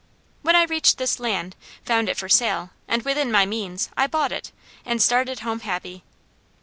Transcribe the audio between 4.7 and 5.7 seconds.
and started home